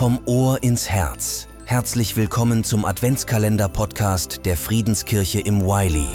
Vom 0.00 0.18
Ohr 0.24 0.62
ins 0.62 0.88
Herz. 0.88 1.46
Herzlich 1.66 2.16
willkommen 2.16 2.64
zum 2.64 2.86
Adventskalender-Podcast 2.86 4.46
der 4.46 4.56
Friedenskirche 4.56 5.40
im 5.40 5.60
Wiley. 5.60 6.06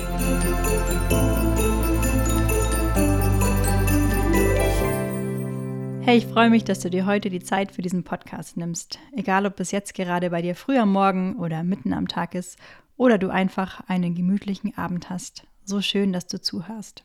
Hey, 6.04 6.18
ich 6.18 6.26
freue 6.26 6.50
mich, 6.50 6.64
dass 6.64 6.80
du 6.80 6.90
dir 6.90 7.06
heute 7.06 7.30
die 7.30 7.44
Zeit 7.44 7.74
für 7.74 7.84
diesen 7.84 8.04
Podcast 8.04 8.58
nimmst. 8.58 8.98
Egal, 9.16 9.46
ob 9.46 9.60
es 9.60 9.70
jetzt 9.70 9.94
gerade 9.94 10.32
bei 10.32 10.42
dir 10.42 10.56
früh 10.56 10.80
am 10.80 10.92
Morgen 10.92 11.36
oder 11.36 11.62
mitten 11.62 11.94
am 11.94 12.08
Tag 12.08 12.34
ist 12.34 12.58
oder 12.98 13.20
du 13.20 13.30
einfach 13.30 13.82
einen 13.88 14.16
gemütlichen 14.16 14.76
Abend 14.76 15.12
hast. 15.12 15.46
So 15.64 15.80
schön, 15.84 16.12
dass 16.12 16.26
du 16.26 16.42
zuhörst. 16.42 17.04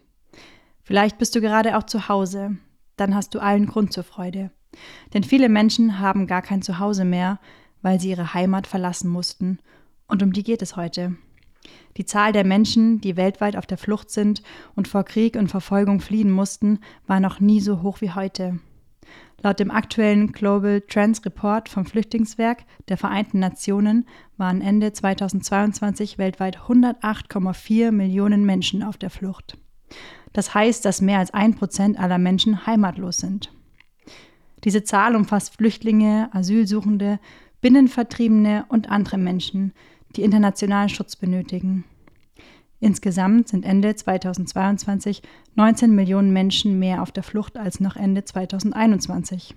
Vielleicht 0.83 1.19
bist 1.19 1.35
du 1.35 1.43
gerade 1.43 1.77
auch 1.77 1.85
zu 1.85 2.09
Hause. 2.09 2.57
Dann 2.97 3.15
hast 3.15 3.35
du 3.35 3.39
allen 3.39 3.67
Grund 3.67 3.93
zur 3.93 4.05
Freude. 4.05 4.51
Denn 5.13 5.25
viele 5.25 5.49
Menschen 5.49 5.99
haben 5.99 6.27
gar 6.27 6.43
kein 6.43 6.63
Zuhause 6.63 7.05
mehr, 7.05 7.39
weil 7.83 8.01
sie 8.01 8.11
ihre 8.11 8.35
Heimat 8.35 8.67
verlassen 8.67 9.11
mussten. 9.11 9.59
Und 10.07 10.23
um 10.23 10.33
die 10.33 10.43
geht 10.43 10.63
es 10.63 10.77
heute. 10.77 11.17
Die 11.97 12.05
Zahl 12.05 12.33
der 12.33 12.45
Menschen, 12.45 13.01
die 13.01 13.17
weltweit 13.17 13.57
auf 13.57 13.67
der 13.67 13.79
Flucht 13.79 14.11
sind 14.11 14.43
und 14.75 14.89
vor 14.89 15.05
Krieg 15.05 15.37
und 15.37 15.49
Verfolgung 15.49 16.01
fliehen 16.01 16.31
mussten, 16.31 16.81
war 17.07 17.21
noch 17.21 17.41
nie 17.41 17.61
so 17.61 17.83
hoch 17.83 18.01
wie 18.01 18.13
heute. 18.13 18.59
Laut 19.43 19.59
dem 19.59 19.71
aktuellen 19.71 20.33
Global 20.33 20.83
Trends 20.83 21.25
Report 21.25 21.69
vom 21.69 21.87
Flüchtlingswerk 21.87 22.65
der 22.89 22.99
Vereinten 22.99 23.39
Nationen 23.39 24.07
waren 24.37 24.61
Ende 24.61 24.93
2022 24.93 26.19
weltweit 26.19 26.59
108,4 26.59 27.91
Millionen 27.91 28.45
Menschen 28.45 28.83
auf 28.83 28.99
der 28.99 29.11
Flucht. 29.11 29.57
Das 30.33 30.55
heißt, 30.55 30.85
dass 30.85 31.01
mehr 31.01 31.19
als 31.19 31.33
ein 31.33 31.55
Prozent 31.55 31.99
aller 31.99 32.19
Menschen 32.19 32.67
heimatlos 32.67 33.17
sind. 33.17 33.51
Diese 34.65 34.85
Zahl 34.85 35.17
umfasst 35.17 35.57
Flüchtlinge, 35.57 36.29
Asylsuchende, 36.33 37.19
Binnenvertriebene 37.61 38.67
und 38.69 38.91
andere 38.91 39.19
Menschen, 39.19 39.73
die 40.17 40.23
internationalen 40.23 40.89
Schutz 40.89 41.17
benötigen. 41.17 41.85
Insgesamt 42.81 43.49
sind 43.49 43.65
Ende 43.65 43.95
2022 43.95 45.23
19 45.55 45.95
Millionen 45.95 46.33
Menschen 46.33 46.79
mehr 46.79 47.03
auf 47.03 47.13
der 47.13 47.23
Flucht 47.23 47.59
als 47.59 47.81
noch 47.81 47.97
Ende 47.97 48.25
2021. 48.25 49.55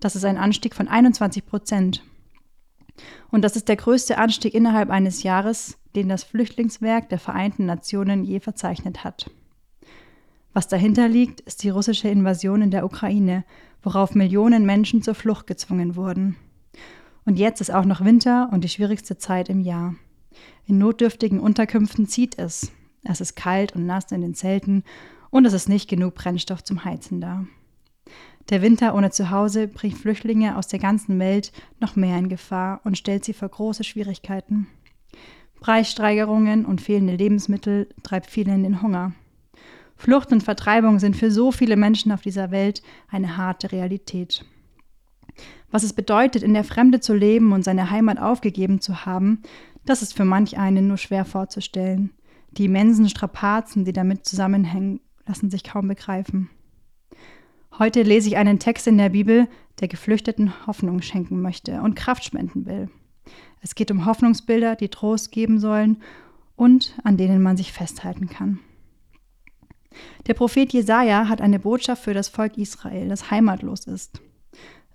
Das 0.00 0.16
ist 0.16 0.24
ein 0.24 0.38
Anstieg 0.38 0.74
von 0.74 0.88
21 0.88 1.44
Prozent. 1.44 2.02
Und 3.30 3.42
das 3.42 3.56
ist 3.56 3.68
der 3.68 3.76
größte 3.76 4.16
Anstieg 4.18 4.54
innerhalb 4.54 4.90
eines 4.90 5.22
Jahres, 5.22 5.78
den 5.94 6.08
das 6.08 6.24
Flüchtlingswerk 6.24 7.10
der 7.10 7.18
Vereinten 7.18 7.66
Nationen 7.66 8.24
je 8.24 8.40
verzeichnet 8.40 9.04
hat. 9.04 9.30
Was 10.52 10.68
dahinter 10.68 11.08
liegt, 11.08 11.40
ist 11.40 11.62
die 11.62 11.70
russische 11.70 12.08
Invasion 12.08 12.62
in 12.62 12.70
der 12.70 12.84
Ukraine, 12.84 13.44
worauf 13.82 14.14
Millionen 14.14 14.66
Menschen 14.66 15.02
zur 15.02 15.14
Flucht 15.14 15.46
gezwungen 15.46 15.96
wurden. 15.96 16.36
Und 17.24 17.38
jetzt 17.38 17.60
ist 17.60 17.72
auch 17.72 17.84
noch 17.84 18.04
Winter 18.04 18.48
und 18.52 18.64
die 18.64 18.68
schwierigste 18.68 19.16
Zeit 19.18 19.48
im 19.48 19.60
Jahr. 19.60 19.94
In 20.66 20.78
notdürftigen 20.78 21.38
Unterkünften 21.38 22.06
zieht 22.06 22.38
es. 22.38 22.72
Es 23.04 23.20
ist 23.20 23.36
kalt 23.36 23.74
und 23.74 23.86
nass 23.86 24.10
in 24.12 24.20
den 24.20 24.34
Zelten 24.34 24.84
und 25.30 25.44
es 25.44 25.52
ist 25.52 25.68
nicht 25.68 25.88
genug 25.88 26.14
Brennstoff 26.14 26.64
zum 26.64 26.84
Heizen 26.84 27.20
da. 27.20 27.46
Der 28.48 28.62
Winter 28.62 28.94
ohne 28.94 29.10
Zuhause 29.10 29.68
bringt 29.68 29.96
Flüchtlinge 29.96 30.56
aus 30.56 30.66
der 30.66 30.80
ganzen 30.80 31.18
Welt 31.20 31.52
noch 31.78 31.94
mehr 31.94 32.18
in 32.18 32.28
Gefahr 32.28 32.80
und 32.84 32.98
stellt 32.98 33.24
sie 33.24 33.32
vor 33.32 33.48
große 33.48 33.84
Schwierigkeiten. 33.84 34.66
Preissteigerungen 35.60 36.64
und 36.64 36.80
fehlende 36.80 37.14
Lebensmittel 37.14 37.88
treibt 38.02 38.28
viele 38.28 38.54
in 38.54 38.64
den 38.64 38.82
Hunger. 38.82 39.12
Flucht 40.00 40.32
und 40.32 40.42
Vertreibung 40.42 40.98
sind 40.98 41.14
für 41.14 41.30
so 41.30 41.52
viele 41.52 41.76
Menschen 41.76 42.10
auf 42.10 42.22
dieser 42.22 42.50
Welt 42.50 42.82
eine 43.10 43.36
harte 43.36 43.70
Realität. 43.70 44.46
Was 45.70 45.82
es 45.82 45.92
bedeutet, 45.92 46.42
in 46.42 46.54
der 46.54 46.64
Fremde 46.64 47.00
zu 47.00 47.12
leben 47.12 47.52
und 47.52 47.64
seine 47.64 47.90
Heimat 47.90 48.18
aufgegeben 48.18 48.80
zu 48.80 49.04
haben, 49.04 49.42
das 49.84 50.00
ist 50.00 50.16
für 50.16 50.24
manch 50.24 50.56
einen 50.56 50.88
nur 50.88 50.96
schwer 50.96 51.26
vorzustellen. 51.26 52.14
Die 52.52 52.64
immensen 52.64 53.10
Strapazen, 53.10 53.84
die 53.84 53.92
damit 53.92 54.24
zusammenhängen, 54.24 55.00
lassen 55.26 55.50
sich 55.50 55.64
kaum 55.64 55.88
begreifen. 55.88 56.48
Heute 57.78 58.02
lese 58.02 58.28
ich 58.28 58.38
einen 58.38 58.58
Text 58.58 58.86
in 58.86 58.96
der 58.96 59.10
Bibel, 59.10 59.48
der 59.80 59.88
Geflüchteten 59.88 60.66
Hoffnung 60.66 61.02
schenken 61.02 61.42
möchte 61.42 61.82
und 61.82 61.94
Kraft 61.94 62.24
spenden 62.24 62.64
will. 62.64 62.88
Es 63.60 63.74
geht 63.74 63.90
um 63.90 64.06
Hoffnungsbilder, 64.06 64.76
die 64.76 64.88
Trost 64.88 65.30
geben 65.30 65.58
sollen 65.58 65.98
und 66.56 66.98
an 67.04 67.18
denen 67.18 67.42
man 67.42 67.58
sich 67.58 67.70
festhalten 67.70 68.30
kann. 68.30 68.60
Der 70.26 70.34
Prophet 70.34 70.72
Jesaja 70.72 71.28
hat 71.28 71.40
eine 71.40 71.58
Botschaft 71.58 72.04
für 72.04 72.14
das 72.14 72.28
Volk 72.28 72.56
Israel, 72.56 73.08
das 73.08 73.30
heimatlos 73.30 73.86
ist. 73.86 74.20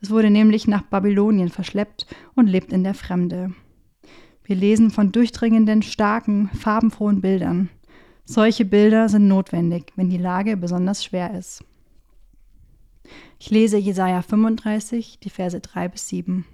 Es 0.02 0.12
wurde 0.12 0.30
nämlich 0.30 0.68
nach 0.68 0.84
Babylonien 0.84 1.50
verschleppt 1.50 2.06
und 2.36 2.48
lebt 2.48 2.72
in 2.72 2.84
der 2.84 2.94
Fremde. 2.94 3.54
Wir 4.44 4.56
lesen 4.56 4.92
von 4.92 5.12
durchdringenden, 5.12 5.82
starken, 5.82 6.50
farbenfrohen 6.50 7.22
Bildern. 7.22 7.70
Solche 8.26 8.66
Bilder 8.66 9.10
sind 9.10 9.28
notwendig, 9.28 9.92
wenn 9.96 10.10
die 10.10 10.18
Lage 10.18 10.58
besonders 10.58 11.04
schwer 11.04 11.38
ist. 11.38 11.64
Ich 13.40 13.50
lese 13.50 13.78
Jesaja 13.78 14.22
35, 14.22 15.20
die 15.20 15.30
Verse 15.30 15.60
3 15.60 15.90
bis 15.90 16.08
7. 16.10 16.46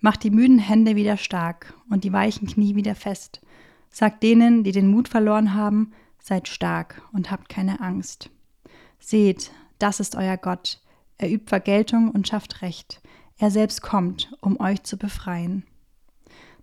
Macht 0.00 0.24
die 0.24 0.30
müden 0.30 0.58
Hände 0.58 0.96
wieder 0.96 1.16
stark 1.16 1.74
und 1.88 2.04
die 2.04 2.12
weichen 2.12 2.48
Knie 2.48 2.74
wieder 2.74 2.94
fest. 2.94 3.40
Sagt 3.90 4.22
denen, 4.22 4.64
die 4.64 4.72
den 4.72 4.88
Mut 4.88 5.08
verloren 5.08 5.54
haben, 5.54 5.92
Seid 6.24 6.46
stark 6.46 7.02
und 7.12 7.32
habt 7.32 7.48
keine 7.48 7.80
Angst. 7.80 8.30
Seht, 9.00 9.50
das 9.80 9.98
ist 9.98 10.14
euer 10.14 10.36
Gott. 10.36 10.80
Er 11.18 11.28
übt 11.28 11.48
Vergeltung 11.48 12.10
und 12.10 12.28
schafft 12.28 12.62
Recht. 12.62 13.02
Er 13.38 13.50
selbst 13.50 13.82
kommt, 13.82 14.32
um 14.40 14.60
euch 14.60 14.84
zu 14.84 14.96
befreien. 14.96 15.64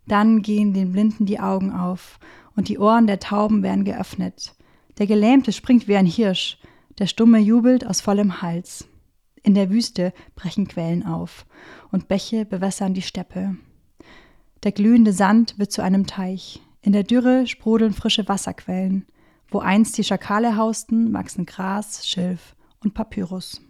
Dann 0.07 0.41
gehen 0.41 0.73
den 0.73 0.93
Blinden 0.93 1.25
die 1.25 1.41
Augen 1.41 1.73
auf 1.73 2.19
und 2.55 2.69
die 2.69 2.79
Ohren 2.79 3.05
der 3.05 3.19
Tauben 3.19 3.61
werden 3.61 3.83
geöffnet. 3.83 4.55
Der 4.97 5.07
Gelähmte 5.07 5.51
springt 5.51 5.89
wie 5.89 5.97
ein 5.97 6.05
Hirsch, 6.05 6.57
der 6.97 7.07
Stumme 7.07 7.39
jubelt 7.39 7.85
aus 7.85 7.99
vollem 7.99 8.41
Hals. 8.41 8.87
In 9.43 9.55
der 9.55 9.69
Wüste 9.69 10.13
brechen 10.35 10.69
Quellen 10.69 11.05
auf 11.05 11.45
und 11.91 12.07
Bäche 12.07 12.45
bewässern 12.45 12.93
die 12.93 13.01
Steppe. 13.01 13.57
Der 14.63 14.71
glühende 14.71 15.11
Sand 15.11 15.59
wird 15.59 15.73
zu 15.73 15.81
einem 15.81 16.07
Teich. 16.07 16.61
In 16.81 16.93
der 16.93 17.03
Dürre 17.03 17.45
sprudeln 17.45 17.93
frische 17.93 18.27
Wasserquellen. 18.29 19.05
Wo 19.51 19.59
einst 19.59 19.97
die 19.97 20.03
Schakale 20.03 20.55
hausten, 20.57 21.13
wachsen 21.13 21.45
Gras, 21.45 22.07
Schilf 22.07 22.55
und 22.81 22.93
Papyrus. 22.93 23.61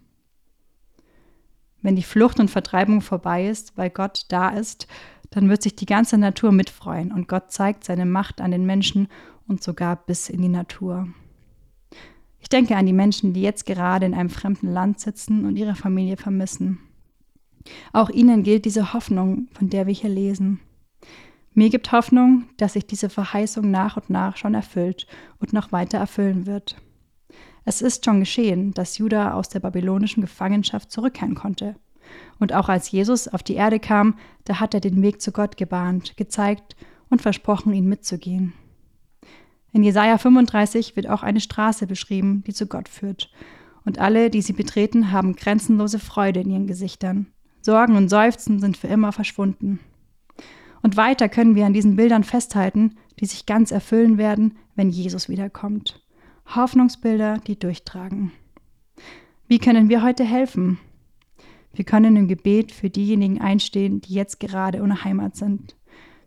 Wenn 1.82 1.96
die 1.96 2.02
Flucht 2.02 2.38
und 2.40 2.50
Vertreibung 2.50 3.00
vorbei 3.00 3.48
ist, 3.48 3.76
weil 3.76 3.90
Gott 3.90 4.26
da 4.28 4.50
ist, 4.50 4.86
dann 5.30 5.48
wird 5.48 5.62
sich 5.62 5.76
die 5.76 5.86
ganze 5.86 6.18
Natur 6.18 6.52
mitfreuen 6.52 7.12
und 7.12 7.28
Gott 7.28 7.52
zeigt 7.52 7.84
seine 7.84 8.04
Macht 8.04 8.40
an 8.40 8.50
den 8.50 8.66
Menschen 8.66 9.08
und 9.46 9.62
sogar 9.62 9.96
bis 9.96 10.28
in 10.28 10.42
die 10.42 10.48
Natur. 10.48 11.08
Ich 12.40 12.48
denke 12.48 12.76
an 12.76 12.86
die 12.86 12.92
Menschen, 12.92 13.32
die 13.32 13.42
jetzt 13.42 13.66
gerade 13.66 14.06
in 14.06 14.14
einem 14.14 14.30
fremden 14.30 14.72
Land 14.72 15.00
sitzen 15.00 15.44
und 15.44 15.56
ihre 15.56 15.74
Familie 15.74 16.16
vermissen. 16.16 16.80
Auch 17.92 18.10
ihnen 18.10 18.42
gilt 18.42 18.64
diese 18.64 18.92
Hoffnung, 18.92 19.48
von 19.52 19.70
der 19.70 19.86
wir 19.86 19.94
hier 19.94 20.10
lesen. 20.10 20.60
Mir 21.60 21.68
gibt 21.68 21.92
Hoffnung, 21.92 22.44
dass 22.56 22.72
sich 22.72 22.86
diese 22.86 23.10
Verheißung 23.10 23.70
nach 23.70 23.98
und 23.98 24.08
nach 24.08 24.38
schon 24.38 24.54
erfüllt 24.54 25.06
und 25.40 25.52
noch 25.52 25.72
weiter 25.72 25.98
erfüllen 25.98 26.46
wird. 26.46 26.76
Es 27.66 27.82
ist 27.82 28.06
schon 28.06 28.20
geschehen, 28.20 28.72
dass 28.72 28.96
Judah 28.96 29.34
aus 29.34 29.50
der 29.50 29.60
babylonischen 29.60 30.22
Gefangenschaft 30.22 30.90
zurückkehren 30.90 31.34
konnte. 31.34 31.76
Und 32.38 32.54
auch 32.54 32.70
als 32.70 32.90
Jesus 32.90 33.28
auf 33.28 33.42
die 33.42 33.56
Erde 33.56 33.78
kam, 33.78 34.14
da 34.44 34.58
hat 34.58 34.72
er 34.72 34.80
den 34.80 35.02
Weg 35.02 35.20
zu 35.20 35.32
Gott 35.32 35.58
gebahnt, 35.58 36.16
gezeigt 36.16 36.76
und 37.10 37.20
versprochen, 37.20 37.74
ihn 37.74 37.90
mitzugehen. 37.90 38.54
In 39.74 39.82
Jesaja 39.82 40.16
35 40.16 40.96
wird 40.96 41.10
auch 41.10 41.22
eine 41.22 41.40
Straße 41.40 41.86
beschrieben, 41.86 42.42
die 42.46 42.54
zu 42.54 42.68
Gott 42.68 42.88
führt. 42.88 43.30
Und 43.84 43.98
alle, 43.98 44.30
die 44.30 44.40
sie 44.40 44.54
betreten, 44.54 45.12
haben 45.12 45.36
grenzenlose 45.36 45.98
Freude 45.98 46.40
in 46.40 46.48
ihren 46.48 46.66
Gesichtern. 46.66 47.26
Sorgen 47.60 47.96
und 47.96 48.08
Seufzen 48.08 48.60
sind 48.60 48.78
für 48.78 48.88
immer 48.88 49.12
verschwunden. 49.12 49.78
Und 50.82 50.96
weiter 50.96 51.28
können 51.28 51.54
wir 51.54 51.66
an 51.66 51.72
diesen 51.72 51.96
Bildern 51.96 52.24
festhalten, 52.24 52.96
die 53.18 53.26
sich 53.26 53.46
ganz 53.46 53.70
erfüllen 53.70 54.18
werden, 54.18 54.56
wenn 54.74 54.90
Jesus 54.90 55.28
wiederkommt. 55.28 56.02
Hoffnungsbilder, 56.54 57.38
die 57.38 57.58
durchtragen. 57.58 58.32
Wie 59.46 59.58
können 59.58 59.88
wir 59.88 60.02
heute 60.02 60.24
helfen? 60.24 60.78
Wir 61.72 61.84
können 61.84 62.16
im 62.16 62.28
Gebet 62.28 62.72
für 62.72 62.90
diejenigen 62.90 63.40
einstehen, 63.40 64.00
die 64.00 64.14
jetzt 64.14 64.40
gerade 64.40 64.82
ohne 64.82 65.04
Heimat 65.04 65.36
sind. 65.36 65.76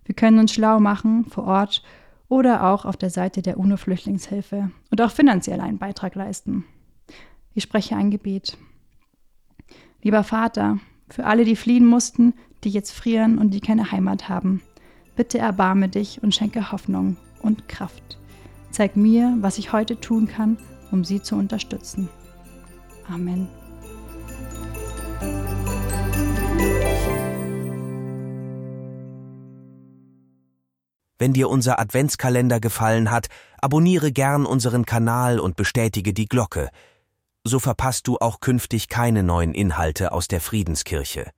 Wir 0.06 0.16
können 0.16 0.40
uns 0.40 0.54
schlau 0.54 0.80
machen 0.80 1.26
vor 1.26 1.46
Ort 1.46 1.84
oder 2.28 2.64
auch 2.64 2.86
auf 2.86 2.98
der 2.98 3.10
Seite 3.10 3.42
der 3.42 3.58
UNO-Flüchtlingshilfe 3.58 4.72
und 4.90 5.02
auch 5.02 5.12
finanziell 5.12 5.60
einen 5.62 5.78
Beitrag 5.78 6.16
leisten. 6.16 6.66
Ich 7.54 7.64
spreche 7.64 7.96
ein 7.96 8.12
Gebet. 8.12 8.58
Lieber 10.02 10.24
Vater, 10.24 10.80
für 11.14 11.26
alle, 11.26 11.46
die 11.46 11.56
fliehen 11.56 11.86
mussten, 11.86 12.34
die 12.64 12.72
jetzt 12.72 12.92
frieren 12.92 13.38
und 13.38 13.52
die 13.52 13.60
keine 13.60 13.92
Heimat 13.92 14.30
haben. 14.30 14.64
Bitte 15.16 15.38
erbarme 15.38 15.88
dich 15.88 16.24
und 16.24 16.34
schenke 16.34 16.72
Hoffnung 16.72 17.18
und 17.44 17.68
Kraft. 17.68 18.18
Zeig 18.72 18.96
mir, 18.96 19.38
was 19.40 19.60
ich 19.60 19.72
heute 19.74 20.00
tun 20.00 20.28
kann, 20.28 20.58
um 20.92 21.04
sie 21.04 21.22
zu 21.22 21.36
unterstützen. 21.36 22.10
Amen. 23.08 23.48
Wenn 31.20 31.34
dir 31.34 31.48
unser 31.48 31.80
Adventskalender 31.80 32.60
gefallen 32.60 33.12
hat, 33.12 33.28
abonniere 33.62 34.12
gern 34.12 34.48
unseren 34.48 34.88
Kanal 34.88 35.40
und 35.40 35.56
bestätige 35.58 36.12
die 36.12 36.26
Glocke 36.26 36.72
so 37.46 37.60
verpasst 37.60 38.08
du 38.08 38.18
auch 38.20 38.40
künftig 38.40 38.88
keine 38.88 39.22
neuen 39.22 39.54
Inhalte 39.54 40.14
aus 40.14 40.30
der 40.30 40.40
Friedenskirche. 40.40 41.30